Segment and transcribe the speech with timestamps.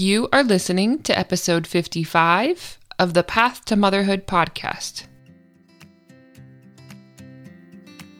[0.00, 5.04] You are listening to episode 55 of the Path to Motherhood podcast.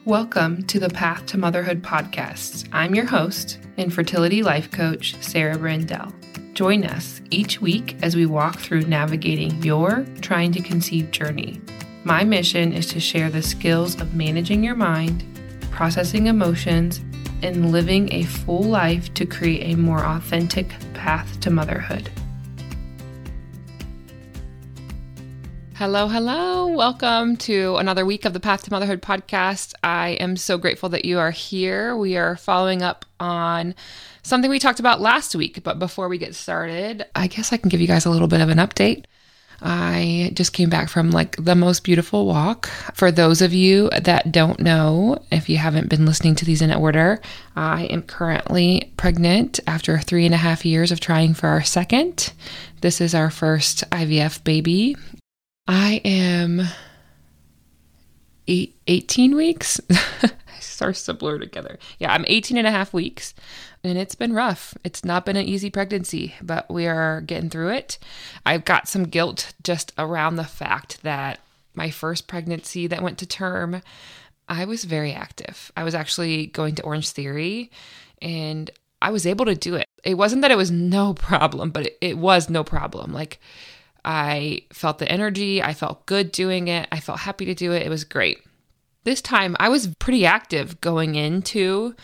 [0.05, 2.69] Welcome to the Path to Motherhood podcast.
[2.71, 6.13] I'm your host and fertility life coach, Sarah Brandell.
[6.53, 11.59] Join us each week as we walk through navigating your trying to conceive journey.
[12.03, 15.25] My mission is to share the skills of managing your mind,
[15.71, 17.01] processing emotions,
[17.41, 22.09] and living a full life to create a more authentic path to motherhood.
[25.75, 26.67] Hello, hello.
[26.67, 29.73] Welcome to another week of the Path to Motherhood podcast.
[29.83, 31.97] I am so grateful that you are here.
[31.97, 33.73] We are following up on
[34.21, 35.63] something we talked about last week.
[35.63, 38.41] But before we get started, I guess I can give you guys a little bit
[38.41, 39.05] of an update.
[39.61, 42.67] I just came back from like the most beautiful walk.
[42.93, 46.73] For those of you that don't know, if you haven't been listening to these in
[46.73, 47.21] order,
[47.55, 52.33] I am currently pregnant after three and a half years of trying for our second.
[52.81, 54.97] This is our first IVF baby.
[55.67, 56.63] I am
[58.47, 59.79] eight, 18 weeks.
[60.61, 61.77] starts to blur together.
[61.99, 63.33] Yeah, I'm 18 and a half weeks
[63.83, 64.75] and it's been rough.
[64.83, 67.97] It's not been an easy pregnancy, but we are getting through it.
[68.45, 71.39] I've got some guilt just around the fact that
[71.73, 73.81] my first pregnancy that went to term,
[74.47, 75.71] I was very active.
[75.75, 77.71] I was actually going to Orange Theory
[78.21, 78.69] and
[79.01, 79.85] I was able to do it.
[80.03, 83.13] It wasn't that it was no problem, but it, it was no problem.
[83.13, 83.39] Like,
[84.03, 87.83] I felt the energy, I felt good doing it, I felt happy to do it.
[87.85, 88.39] It was great.
[89.03, 91.95] This time I was pretty active going into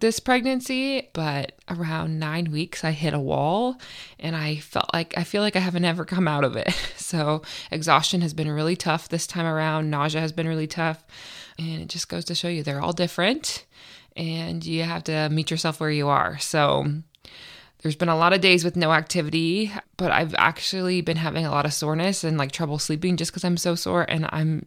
[0.00, 3.80] this pregnancy, but around nine weeks, I hit a wall
[4.18, 6.74] and I felt like I feel like I haven't ever come out of it.
[7.04, 11.04] So, exhaustion has been really tough this time around, nausea has been really tough.
[11.58, 13.66] And it just goes to show you they're all different
[14.16, 16.38] and you have to meet yourself where you are.
[16.38, 16.86] So,
[17.82, 21.50] there's been a lot of days with no activity, but I've actually been having a
[21.50, 24.06] lot of soreness and like trouble sleeping just because I'm so sore.
[24.08, 24.66] And I'm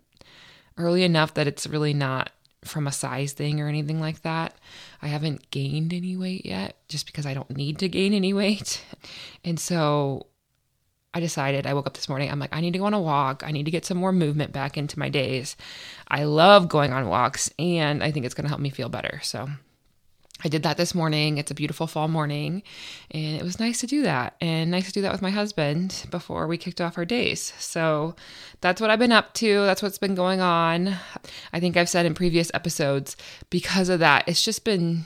[0.77, 2.31] early enough that it's really not
[2.63, 4.55] from a size thing or anything like that.
[5.01, 8.83] I haven't gained any weight yet just because I don't need to gain any weight.
[9.43, 10.27] And so
[11.13, 13.01] I decided, I woke up this morning, I'm like, I need to go on a
[13.01, 13.43] walk.
[13.45, 15.55] I need to get some more movement back into my days.
[16.07, 19.19] I love going on walks and I think it's going to help me feel better.
[19.23, 19.49] So
[20.43, 21.37] I did that this morning.
[21.37, 22.63] It's a beautiful fall morning,
[23.11, 24.35] and it was nice to do that.
[24.39, 27.53] And nice to do that with my husband before we kicked off our days.
[27.57, 28.15] So
[28.61, 29.61] that's what I've been up to.
[29.61, 30.95] That's what's been going on.
[31.51, 33.17] I think I've said in previous episodes,
[33.49, 35.05] because of that, it's just been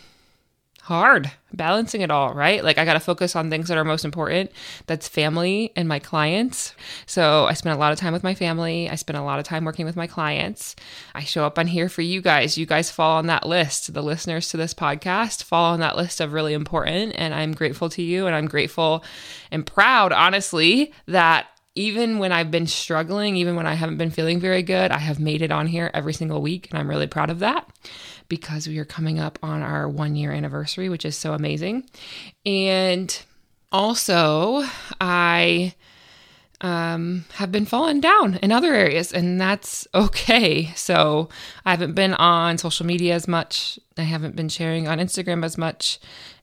[0.82, 2.64] hard balancing it all, right?
[2.64, 4.52] Like I got to focus on things that are most important.
[4.88, 6.74] That's family and my clients.
[7.06, 8.90] So I spend a lot of time with my family.
[8.90, 10.76] I spend a lot of time working with my clients.
[11.14, 12.58] I show up on here for you guys.
[12.58, 13.94] You guys fall on that list.
[13.94, 17.90] The listeners to this podcast fall on that list of really important and I'm grateful
[17.90, 19.04] to you and I'm grateful
[19.52, 24.42] and proud honestly that even when I've been struggling, even when I haven't been feeling
[24.42, 27.30] very good, I have made it on here every single week and I'm really proud
[27.30, 27.66] of that
[28.32, 31.84] because we are coming up on our one year anniversary, which is so amazing.
[32.46, 33.22] And
[33.74, 34.64] also,
[35.02, 35.76] I
[36.62, 40.72] um, have been falling down in other areas, and that's okay.
[40.78, 41.28] So,
[41.66, 45.58] I haven't been on social media as much, I haven't been sharing on Instagram as
[45.58, 46.00] much,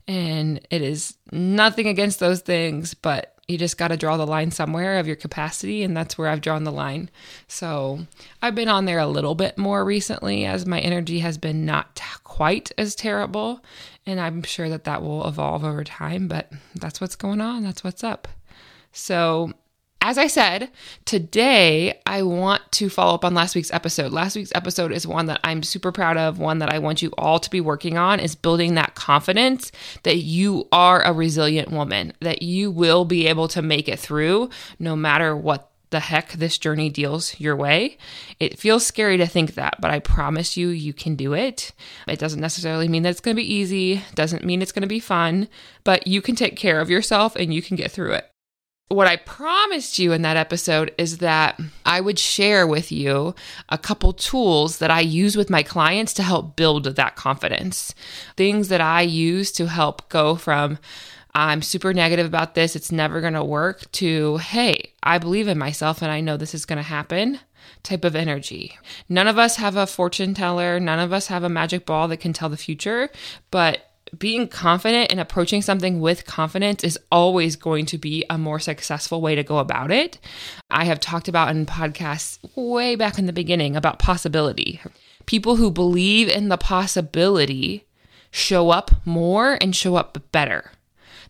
[0.07, 4.51] and it is nothing against those things, but you just got to draw the line
[4.51, 7.09] somewhere of your capacity and that's where I've drawn the line.
[7.47, 8.05] So,
[8.41, 12.01] I've been on there a little bit more recently as my energy has been not
[12.23, 13.63] quite as terrible
[14.05, 17.83] and I'm sure that that will evolve over time, but that's what's going on, that's
[17.83, 18.27] what's up.
[18.91, 19.53] So,
[20.01, 20.71] as I said,
[21.05, 24.11] today I want to follow up on last week's episode.
[24.13, 27.11] Last week's episode is one that I'm super proud of, one that I want you
[27.17, 29.71] all to be working on is building that confidence
[30.03, 34.49] that you are a resilient woman, that you will be able to make it through
[34.79, 37.97] no matter what the heck this journey deals your way.
[38.39, 41.73] It feels scary to think that, but I promise you, you can do it.
[42.07, 44.87] It doesn't necessarily mean that it's going to be easy, doesn't mean it's going to
[44.87, 45.49] be fun,
[45.83, 48.31] but you can take care of yourself and you can get through it
[48.89, 53.35] what I promised you in that episode is that I would share with you
[53.69, 57.93] a couple tools that I use with my clients to help build that confidence.
[58.35, 60.79] Things that I use to help go from
[61.35, 66.01] I'm super negative about this, it's never to work, to hey, I believe in myself
[66.01, 67.39] and I know this is to happen
[67.83, 68.77] type of energy.
[69.07, 72.17] None of us have a fortune teller, none of us have a magic ball that
[72.17, 73.09] can tell the future,
[73.51, 78.59] but being confident and approaching something with confidence is always going to be a more
[78.59, 80.19] successful way to go about it.
[80.69, 84.81] I have talked about in podcasts way back in the beginning about possibility.
[85.25, 87.85] People who believe in the possibility
[88.31, 90.71] show up more and show up better.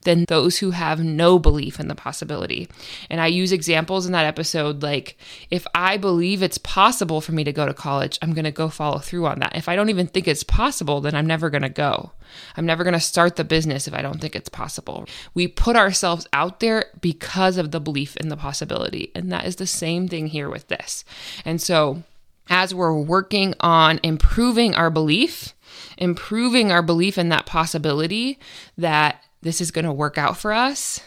[0.04, 2.68] Than those who have no belief in the possibility.
[3.10, 5.18] And I use examples in that episode like
[5.50, 8.70] if I believe it's possible for me to go to college, I'm going to go
[8.70, 9.56] follow through on that.
[9.56, 12.12] If I don't even think it's possible, then I'm never going to go.
[12.56, 15.08] I'm never going to start the business if I don't think it's possible.
[15.34, 19.12] We put ourselves out there because of the belief in the possibility.
[19.16, 21.04] And that is the same thing here with this.
[21.44, 22.04] And so,
[22.50, 25.54] as we're working on improving our belief,
[25.98, 28.40] improving our belief in that possibility
[28.78, 31.02] that this is going to work out for us,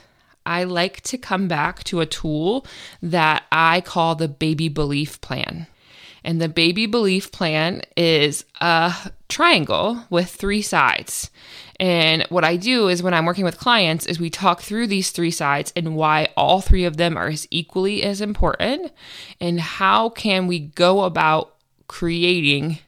[0.44, 2.66] I like to come back to a tool
[3.00, 5.66] that I call the baby belief plan.
[6.24, 8.94] And the baby belief plan is a
[9.28, 11.30] triangle with three sides.
[11.80, 15.10] And what I do is when I'm working with clients is we talk through these
[15.10, 18.92] three sides and why all three of them are as equally as important
[19.40, 21.56] and how can we go about
[21.88, 22.78] creating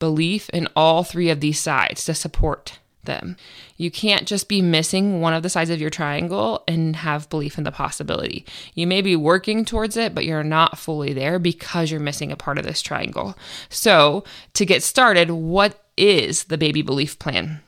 [0.00, 3.36] belief in all three of these sides to support them.
[3.76, 7.58] You can't just be missing one of the sides of your triangle and have belief
[7.58, 8.44] in the possibility.
[8.74, 12.36] You may be working towards it, but you're not fully there because you're missing a
[12.36, 13.36] part of this triangle.
[13.68, 17.60] So, to get started, what is the baby belief plan?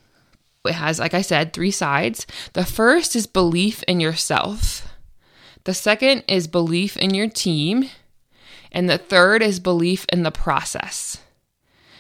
[0.65, 2.27] It has, like I said, three sides.
[2.55, 4.89] The first is belief in yourself,
[5.65, 7.89] the second is belief in your team,
[8.71, 11.19] and the third is belief in the process.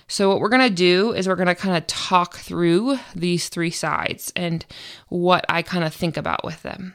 [0.06, 3.48] So, what we're going to do is we're going to kind of talk through these
[3.48, 4.64] three sides and
[5.08, 6.94] what I kind of think about with them.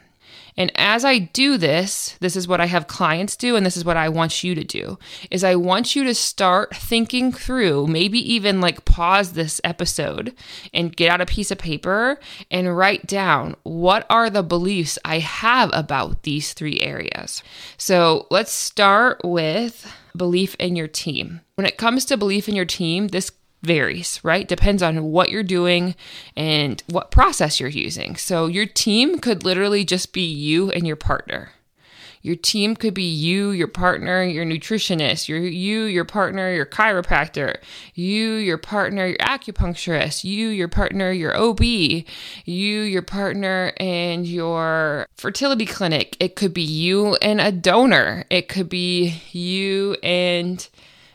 [0.60, 3.86] And as I do this, this is what I have clients do and this is
[3.86, 5.00] what I want you to do.
[5.32, 10.36] Is I want you to start thinking through, maybe even like pause this episode
[10.74, 12.20] and get out a piece of paper
[12.52, 17.42] and write down what are the beliefs I have about these three areas.
[17.78, 21.42] So, let's start with belief in your team.
[21.56, 24.48] When it comes to belief in your team, this varies, right?
[24.48, 25.96] Depends on what you're doing
[26.36, 28.16] and what process you're using.
[28.16, 31.52] So your team could literally just be you and your partner.
[32.22, 37.58] Your team could be you, your partner, your nutritionist, your you, your partner, your chiropractor,
[37.94, 42.06] you, your partner, your acupuncturist, you, your partner, your OB, you,
[42.46, 46.18] your partner, and your fertility clinic.
[46.20, 48.26] It could be you and a donor.
[48.30, 50.68] It could be you and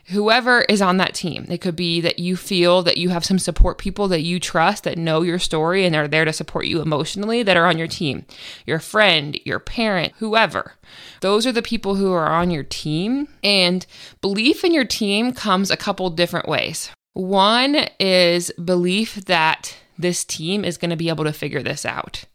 [0.07, 1.45] whoever is on that team.
[1.49, 4.83] It could be that you feel that you have some support people that you trust
[4.83, 7.87] that know your story and are there to support you emotionally that are on your
[7.87, 8.25] team.
[8.65, 10.73] Your friend, your parent, whoever.
[11.21, 13.27] Those are the people who are on your team.
[13.43, 13.85] And
[14.21, 16.91] belief in your team comes a couple different ways.
[17.13, 22.25] One is belief that this team is going to be able to figure this out.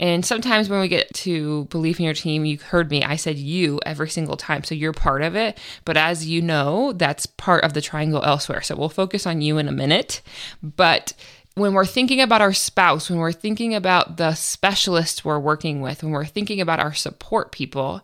[0.00, 3.36] And sometimes when we get to belief in your team, you heard me, I said
[3.36, 4.62] you every single time.
[4.62, 5.58] So you're part of it.
[5.84, 8.62] But as you know, that's part of the triangle elsewhere.
[8.62, 10.22] So we'll focus on you in a minute.
[10.62, 11.14] But
[11.54, 16.02] when we're thinking about our spouse, when we're thinking about the specialists we're working with,
[16.02, 18.02] when we're thinking about our support people,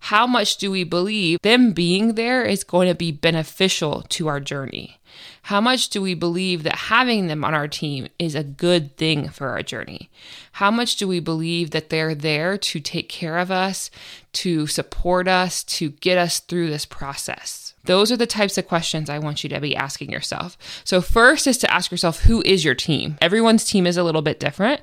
[0.00, 4.40] how much do we believe them being there is going to be beneficial to our
[4.40, 4.98] journey?
[5.42, 9.28] How much do we believe that having them on our team is a good thing
[9.28, 10.10] for our journey?
[10.52, 13.90] How much do we believe that they're there to take care of us,
[14.34, 17.74] to support us, to get us through this process?
[17.84, 20.58] Those are the types of questions I want you to be asking yourself.
[20.84, 23.16] So, first is to ask yourself, who is your team?
[23.20, 24.80] Everyone's team is a little bit different.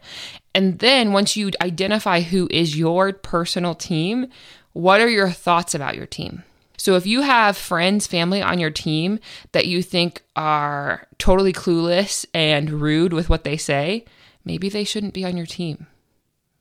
[0.56, 4.28] And then once you identify who is your personal team,
[4.72, 6.44] what are your thoughts about your team?
[6.84, 9.20] So if you have friends, family on your team
[9.54, 14.04] that you think are totally clueless and rude with what they say,
[14.44, 15.88] maybe they shouldn't be on your team.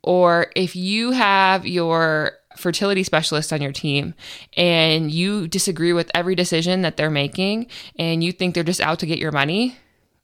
[0.01, 4.15] Or if you have your fertility specialist on your team
[4.57, 7.67] and you disagree with every decision that they're making
[7.99, 9.77] and you think they're just out to get your money,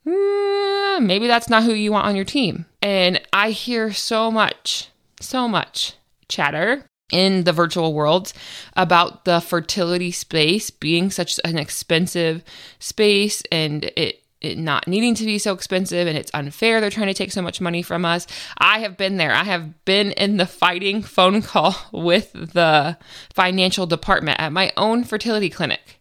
[0.07, 2.67] hmm, maybe that's not who you want on your team.
[2.81, 4.91] And I hear so much,
[5.21, 5.95] so much
[6.29, 8.33] chatter in the virtual world
[8.77, 12.43] about the fertility space being such an expensive
[12.79, 17.09] space and it it not needing to be so expensive and it's unfair they're trying
[17.09, 18.27] to take so much money from us.
[18.57, 19.35] I have been there.
[19.35, 22.97] I have been in the fighting phone call with the
[23.33, 26.01] financial department at my own fertility clinic.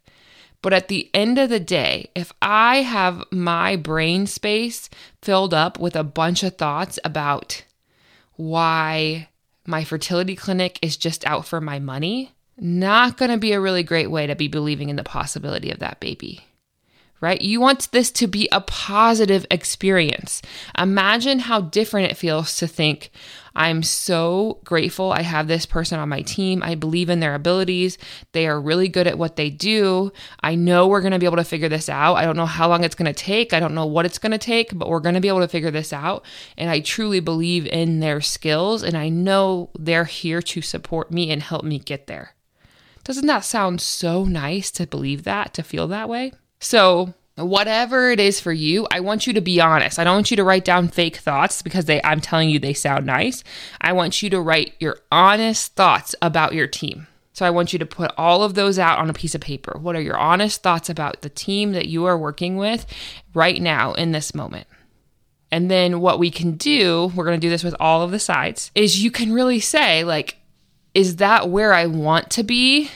[0.62, 4.90] But at the end of the day, if I have my brain space
[5.22, 7.64] filled up with a bunch of thoughts about
[8.36, 9.30] why
[9.68, 13.84] my fertility clinic is just out for my money, not going to be a really
[13.84, 16.47] great way to be believing in the possibility of that baby.
[17.22, 17.42] Right?
[17.42, 20.42] You want this to be a positive experience.
[20.78, 23.12] Imagine how different it feels to think,
[23.58, 26.62] I'm so grateful I have this person on my team.
[26.62, 27.98] I believe in their abilities.
[28.32, 30.12] They are really good at what they do.
[30.44, 32.18] I know we're going to be able to figure this out.
[32.18, 33.54] I don't know how long it's going to take.
[33.54, 35.48] I don't know what it's going to take, but we're going to be able to
[35.48, 36.24] figure this out.
[36.56, 38.84] And I truly believe in their skills.
[38.84, 42.36] And I know they're here to support me and help me get there.
[43.04, 46.32] Doesn't that sound so nice to believe that, to feel that way?
[46.60, 50.00] So, whatever it is for you, I want you to be honest.
[50.00, 52.74] I don't want you to write down fake thoughts because they I'm telling you they
[52.74, 53.44] sound nice.
[53.80, 57.08] I want you to write your honest thoughts about your team.
[57.34, 59.78] So I want you to put all of those out on a piece of paper.
[59.80, 62.88] What are your honest thoughts about the team that you are working with
[63.36, 64.66] right now in this moment?
[65.52, 68.20] And then what we can do, we're going to do this with all of the
[68.20, 70.38] sides, is you can really say like
[70.96, 72.90] is that where I want to be?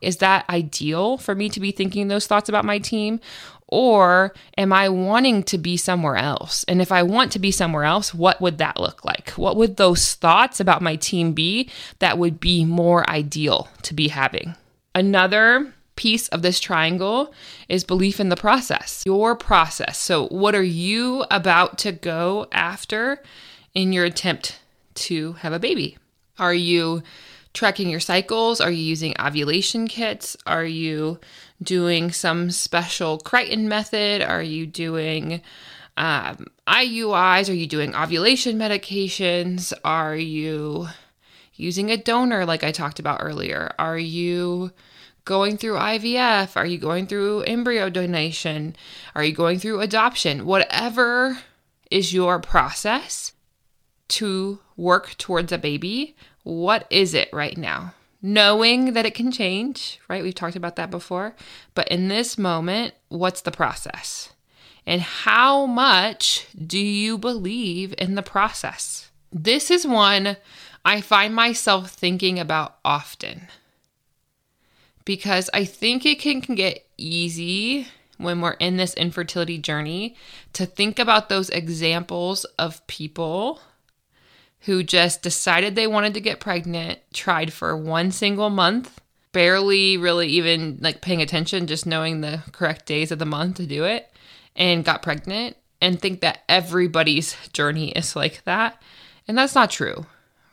[0.00, 3.20] Is that ideal for me to be thinking those thoughts about my team?
[3.68, 6.64] Or am I wanting to be somewhere else?
[6.68, 9.30] And if I want to be somewhere else, what would that look like?
[9.30, 14.08] What would those thoughts about my team be that would be more ideal to be
[14.08, 14.54] having?
[14.94, 17.34] Another piece of this triangle
[17.68, 19.98] is belief in the process, your process.
[19.98, 23.22] So, what are you about to go after
[23.74, 24.60] in your attempt
[24.94, 25.98] to have a baby?
[26.38, 27.02] Are you
[27.58, 28.60] tracking your cycles?
[28.60, 30.36] Are you using ovulation kits?
[30.46, 31.18] Are you
[31.60, 34.22] doing some special Creighton method?
[34.22, 35.42] Are you doing
[35.96, 37.50] um, IUIs?
[37.50, 39.72] Are you doing ovulation medications?
[39.84, 40.86] Are you
[41.54, 43.74] using a donor like I talked about earlier?
[43.76, 44.70] Are you
[45.24, 46.56] going through IVF?
[46.56, 48.76] Are you going through embryo donation?
[49.16, 50.46] Are you going through adoption?
[50.46, 51.40] Whatever
[51.90, 53.32] is your process
[54.08, 56.16] to work towards a baby,
[56.48, 57.94] what is it right now?
[58.22, 60.22] knowing that it can change, right?
[60.22, 61.34] We've talked about that before.
[61.74, 64.30] But in this moment, what's the process?
[64.86, 69.10] And how much do you believe in the process?
[69.30, 70.36] This is one
[70.84, 73.48] I find myself thinking about often
[75.04, 80.16] because I think it can, can get easy when we're in this infertility journey
[80.54, 83.60] to think about those examples of people
[84.62, 89.00] who just decided they wanted to get pregnant, tried for one single month,
[89.32, 93.66] barely really even like paying attention, just knowing the correct days of the month to
[93.66, 94.12] do it,
[94.56, 98.82] and got pregnant and think that everybody's journey is like that.
[99.26, 100.06] And that's not true.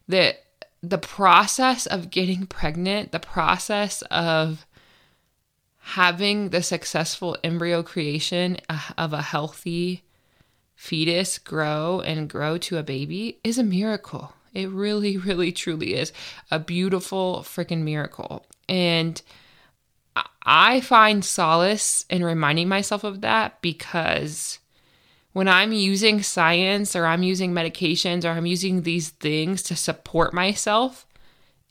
[0.08, 0.44] That
[0.84, 4.66] the process of getting pregnant, the process of
[5.80, 10.04] having the successful embryo creation uh, of a healthy
[10.76, 14.34] fetus grow and grow to a baby is a miracle.
[14.54, 16.12] It really, really, truly is
[16.52, 18.46] a beautiful freaking miracle.
[18.68, 19.22] And
[20.46, 24.60] I find solace in reminding myself of that because
[25.34, 30.34] when I'm using science or I'm using medications or I'm using these things to support
[30.34, 31.06] myself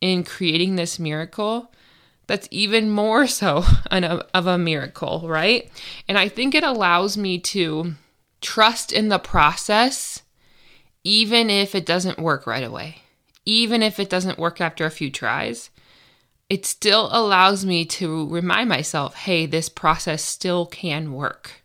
[0.00, 1.72] in creating this miracle,
[2.26, 5.70] that's even more so an, of a miracle, right?
[6.08, 7.94] And I think it allows me to
[8.44, 10.22] trust in the process,
[11.02, 12.98] even if it doesn't work right away,
[13.44, 15.70] even if it doesn't work after a few tries.
[16.50, 21.62] It still allows me to remind myself hey, this process still can work.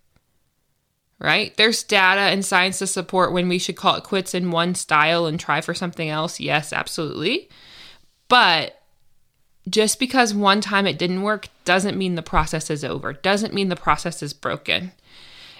[1.19, 1.55] Right?
[1.57, 5.25] There's data and science to support when we should call it quits in one style
[5.25, 6.39] and try for something else.
[6.39, 7.49] Yes, absolutely.
[8.29, 8.81] But
[9.69, 13.67] just because one time it didn't work doesn't mean the process is over, doesn't mean
[13.67, 14.93] the process is broken.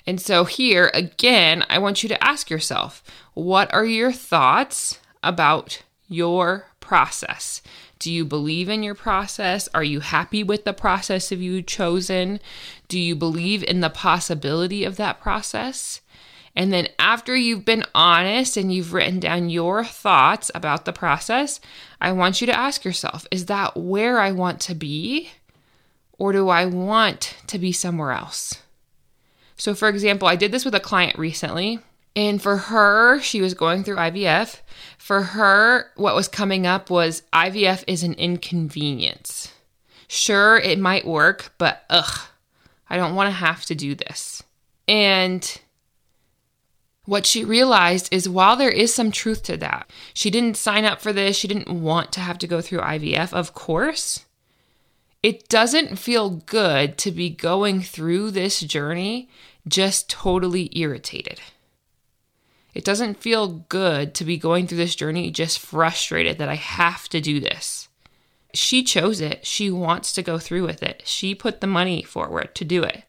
[0.06, 3.03] And so, here again, I want you to ask yourself
[3.34, 7.62] what are your thoughts about your process?
[8.00, 9.68] Do you believe in your process?
[9.74, 12.39] Are you happy with the process have you chosen?
[12.88, 16.01] Do you believe in the possibility of that process?
[16.56, 21.60] And then, after you've been honest and you've written down your thoughts about the process,
[22.01, 25.29] I want you to ask yourself is that where I want to be?
[26.18, 28.62] Or do I want to be somewhere else?
[29.60, 31.80] So, for example, I did this with a client recently,
[32.16, 34.62] and for her, she was going through IVF.
[34.98, 39.54] For her, what was coming up was IVF is an inconvenience.
[40.08, 42.22] Sure, it might work, but ugh,
[42.89, 44.42] I don't want to have to do this.
[44.88, 45.60] And
[47.04, 51.01] what she realized is while there is some truth to that, she didn't sign up
[51.01, 54.25] for this, she didn't want to have to go through IVF, of course.
[55.22, 59.28] It doesn't feel good to be going through this journey
[59.70, 61.40] just totally irritated.
[62.74, 67.10] It doesn't feel good to be going through this journey just frustrated that I have
[67.10, 67.90] to do this.
[68.54, 69.46] She chose it.
[69.46, 71.04] She wants to go through with it.
[71.06, 73.04] She put the money forward to do it.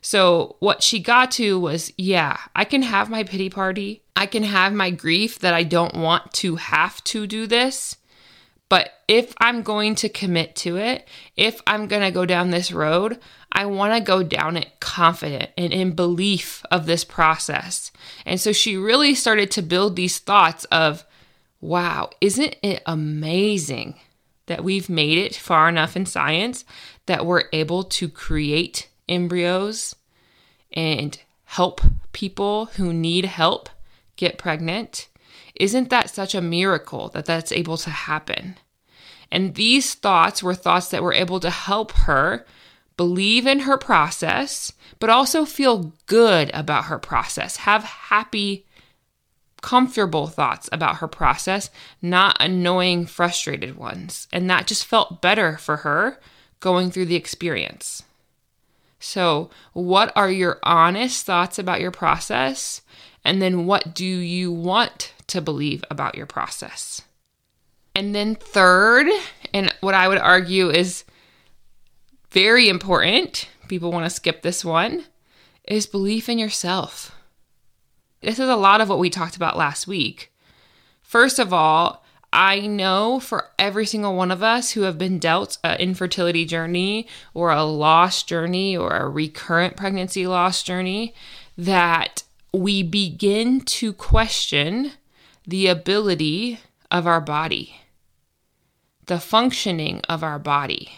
[0.00, 4.02] So, what she got to was yeah, I can have my pity party.
[4.14, 7.96] I can have my grief that I don't want to have to do this.
[8.68, 12.70] But if I'm going to commit to it, if I'm going to go down this
[12.70, 13.18] road,
[13.50, 17.90] I want to go down it confident and in belief of this process.
[18.26, 21.04] And so she really started to build these thoughts of,
[21.60, 23.94] wow, isn't it amazing
[24.46, 26.64] that we've made it far enough in science
[27.06, 29.94] that we're able to create embryos
[30.72, 31.80] and help
[32.12, 33.70] people who need help
[34.16, 35.08] get pregnant?
[35.58, 38.56] Isn't that such a miracle that that's able to happen?
[39.30, 42.46] And these thoughts were thoughts that were able to help her
[42.96, 48.66] believe in her process, but also feel good about her process, have happy,
[49.60, 54.28] comfortable thoughts about her process, not annoying, frustrated ones.
[54.32, 56.18] And that just felt better for her
[56.60, 58.02] going through the experience.
[59.00, 62.82] So, what are your honest thoughts about your process?
[63.28, 67.02] And then, what do you want to believe about your process?
[67.94, 69.06] And then, third,
[69.52, 71.04] and what I would argue is
[72.30, 75.04] very important, people want to skip this one,
[75.64, 77.14] is belief in yourself.
[78.22, 80.32] This is a lot of what we talked about last week.
[81.02, 85.58] First of all, I know for every single one of us who have been dealt
[85.62, 91.14] an infertility journey or a loss journey or a recurrent pregnancy loss journey
[91.58, 94.92] that we begin to question
[95.46, 97.76] the ability of our body,
[99.06, 100.90] the functioning of our body.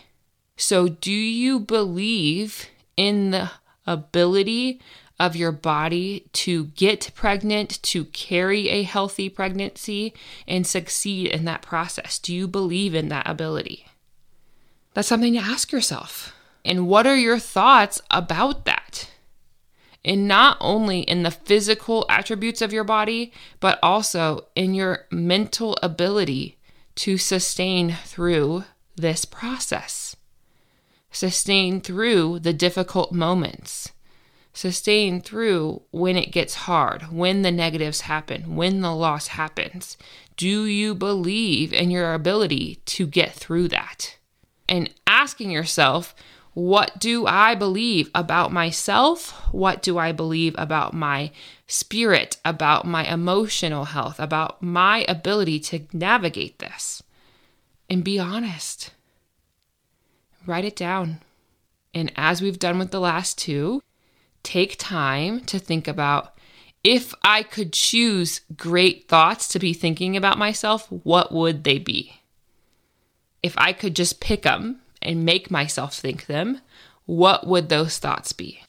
[0.57, 2.66] So, do you believe
[2.97, 3.50] in the
[3.87, 4.80] ability
[5.19, 10.14] of your body to get pregnant, to carry a healthy pregnancy,
[10.47, 12.19] and succeed in that process?
[12.19, 13.87] Do you believe in that ability?
[14.95, 16.35] That's something to ask yourself.
[16.64, 18.80] And what are your thoughts about that?
[20.04, 25.76] And not only in the physical attributes of your body, but also in your mental
[25.83, 26.57] ability
[26.97, 28.64] to sustain through
[28.97, 30.16] this process
[31.11, 33.92] sustain through the difficult moments,
[34.52, 39.97] sustain through when it gets hard, when the negatives happen, when the loss happens.
[40.37, 44.16] Do you believe in your ability to get through that?
[44.69, 46.14] And asking yourself,
[46.67, 49.31] what do I believe about myself?
[49.53, 51.31] What do I believe about my
[51.67, 57.03] spirit, about my emotional health, about my ability to navigate this?
[57.89, 58.93] And be honest
[60.47, 61.21] write it down.
[61.95, 63.83] And as we've done with the last two,
[64.43, 66.35] take time to think about
[66.83, 72.21] if I could choose great thoughts to be thinking about myself, what would they be?
[73.43, 76.60] If I could just pick them and make myself think them,
[77.06, 78.63] what would those thoughts be?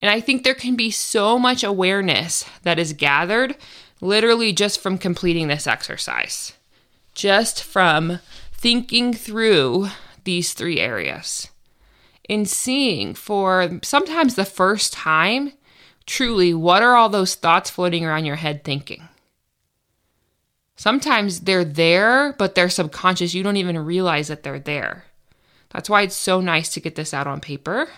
[0.00, 3.56] And I think there can be so much awareness that is gathered
[4.00, 6.52] literally just from completing this exercise,
[7.14, 8.20] just from
[8.52, 9.88] thinking through
[10.24, 11.48] these three areas.
[12.28, 15.52] In seeing for sometimes the first time,
[16.06, 19.08] truly, what are all those thoughts floating around your head thinking?
[20.76, 23.34] Sometimes they're there, but they're subconscious.
[23.34, 25.06] You don't even realize that they're there.
[25.70, 27.88] That's why it's so nice to get this out on paper.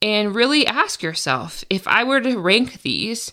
[0.00, 3.32] And really ask yourself if I were to rank these,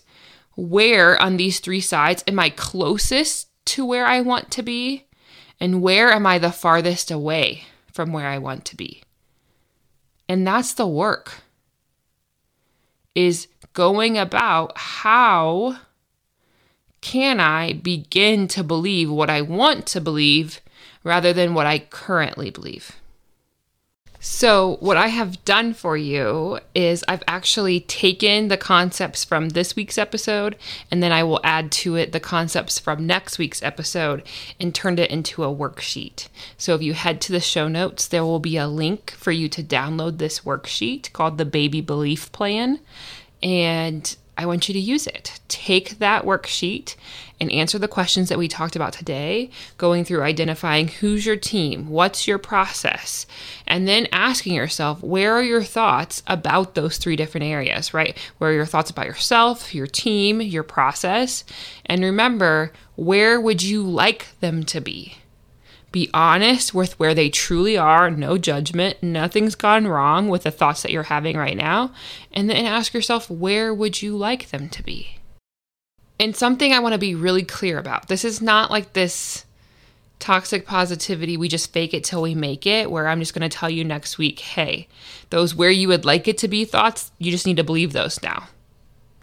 [0.54, 5.06] where on these three sides am I closest to where I want to be?
[5.60, 9.02] And where am I the farthest away from where I want to be?
[10.28, 11.42] And that's the work
[13.14, 15.78] is going about how
[17.02, 20.61] can I begin to believe what I want to believe
[21.04, 22.92] rather than what I currently believe.
[24.24, 29.74] So, what I have done for you is I've actually taken the concepts from this
[29.74, 30.54] week's episode
[30.92, 34.22] and then I will add to it the concepts from next week's episode
[34.60, 36.28] and turned it into a worksheet.
[36.56, 39.48] So, if you head to the show notes, there will be a link for you
[39.48, 42.78] to download this worksheet called the Baby Belief Plan.
[43.42, 45.40] And I want you to use it.
[45.48, 46.94] Take that worksheet
[47.42, 51.88] and answer the questions that we talked about today, going through identifying who's your team,
[51.88, 53.26] what's your process,
[53.66, 58.16] and then asking yourself, where are your thoughts about those three different areas, right?
[58.38, 61.42] Where are your thoughts about yourself, your team, your process?
[61.84, 65.16] And remember, where would you like them to be?
[65.90, 70.82] Be honest with where they truly are, no judgment, nothing's gone wrong with the thoughts
[70.82, 71.92] that you're having right now.
[72.32, 75.16] And then ask yourself, where would you like them to be?
[76.22, 79.44] And something I want to be really clear about this is not like this
[80.20, 83.54] toxic positivity, we just fake it till we make it, where I'm just going to
[83.54, 84.86] tell you next week, hey,
[85.30, 88.22] those where you would like it to be thoughts, you just need to believe those
[88.22, 88.46] now.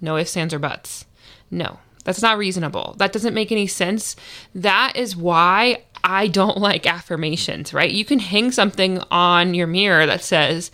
[0.02, 1.06] No ifs, ands, or buts.
[1.50, 2.96] No, that's not reasonable.
[2.98, 4.18] That doesn't make any sense.
[4.54, 7.90] That is why I don't like affirmations, right?
[7.90, 10.70] You can hang something on your mirror that says,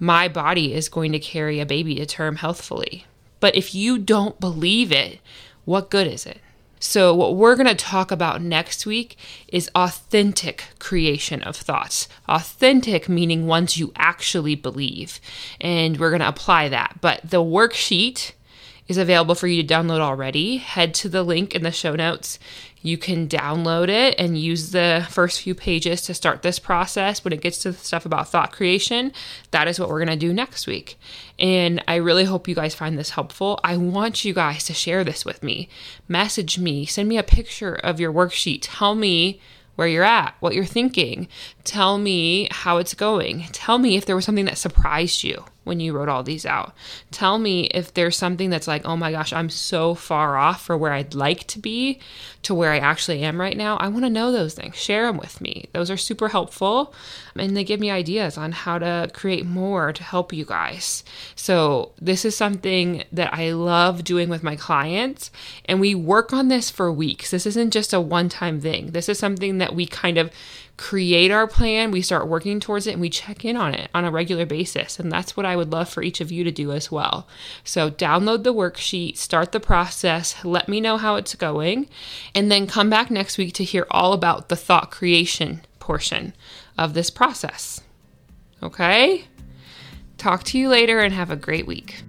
[0.00, 3.06] my body is going to carry a baby to term healthfully.
[3.38, 5.20] But if you don't believe it,
[5.64, 6.38] what good is it?
[6.84, 12.08] So, what we're going to talk about next week is authentic creation of thoughts.
[12.28, 15.20] Authentic meaning ones you actually believe.
[15.60, 16.98] And we're going to apply that.
[17.00, 18.32] But the worksheet
[18.88, 20.56] is available for you to download already.
[20.56, 22.40] Head to the link in the show notes.
[22.82, 27.24] You can download it and use the first few pages to start this process.
[27.24, 29.12] When it gets to the stuff about thought creation,
[29.52, 30.98] that is what we're going to do next week.
[31.38, 33.60] And I really hope you guys find this helpful.
[33.62, 35.68] I want you guys to share this with me.
[36.08, 38.58] Message me, send me a picture of your worksheet.
[38.62, 39.40] Tell me
[39.76, 41.28] where you're at, what you're thinking.
[41.64, 43.44] Tell me how it's going.
[43.52, 46.74] Tell me if there was something that surprised you when you wrote all these out.
[47.10, 50.76] Tell me if there's something that's like, oh my gosh, I'm so far off for
[50.76, 52.00] where I'd like to be
[52.42, 53.76] to where I actually am right now.
[53.76, 54.76] I want to know those things.
[54.76, 55.68] Share them with me.
[55.72, 56.94] Those are super helpful
[57.36, 61.04] and they give me ideas on how to create more to help you guys.
[61.34, 65.30] So, this is something that I love doing with my clients
[65.64, 67.30] and we work on this for weeks.
[67.30, 68.90] This isn't just a one time thing.
[68.90, 70.30] This is something that we kind of
[70.76, 74.04] create our plan, we start working towards it, and we check in on it on
[74.04, 74.98] a regular basis.
[74.98, 77.28] And that's what I would love for each of you to do as well.
[77.64, 81.88] So, download the worksheet, start the process, let me know how it's going,
[82.34, 86.34] and then come back next week to hear all about the thought creation portion
[86.78, 87.80] of this process.
[88.62, 89.24] Okay?
[90.18, 92.02] Talk to you later and have a great week.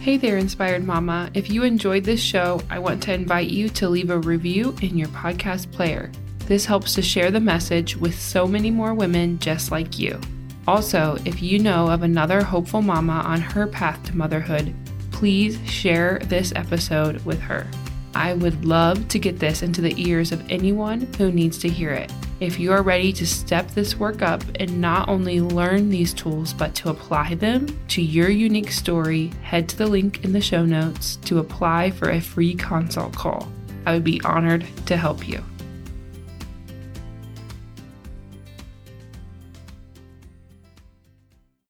[0.00, 1.30] Hey there, Inspired Mama.
[1.32, 4.98] If you enjoyed this show, I want to invite you to leave a review in
[4.98, 6.12] your podcast player.
[6.46, 10.20] This helps to share the message with so many more women just like you.
[10.68, 14.74] Also, if you know of another hopeful mama on her path to motherhood,
[15.10, 17.66] please share this episode with her.
[18.14, 21.90] I would love to get this into the ears of anyone who needs to hear
[21.90, 22.12] it.
[22.40, 26.52] If you are ready to step this work up and not only learn these tools,
[26.52, 30.64] but to apply them to your unique story, head to the link in the show
[30.64, 33.48] notes to apply for a free consult call.
[33.86, 35.42] I would be honored to help you.